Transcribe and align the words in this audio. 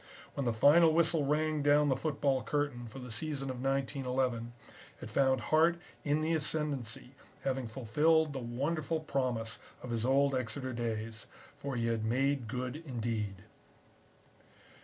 When 0.33 0.47
the 0.47 0.51
final 0.51 0.91
whistle 0.95 1.27
rang 1.27 1.61
down 1.61 1.89
the 1.89 1.95
football 1.95 2.41
curtain 2.41 2.87
for 2.87 2.97
the 2.97 3.11
season 3.11 3.51
of 3.51 3.61
1911 3.61 4.51
it 4.99 5.11
found 5.11 5.39
Hart 5.39 5.77
in 6.03 6.21
the 6.21 6.33
ascendancy 6.33 7.13
having 7.43 7.67
fulfilled 7.67 8.33
the 8.33 8.39
wonderful 8.39 8.99
promise 9.01 9.59
of 9.83 9.91
his 9.91 10.03
old 10.03 10.33
Exeter 10.33 10.73
days. 10.73 11.27
For 11.59 11.75
he 11.75 11.85
had 11.85 12.03
made 12.03 12.47
good 12.47 12.77
indeed. 12.77 13.43